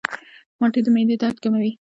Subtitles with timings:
[0.59, 1.71] مالټې د معدې درد کموي.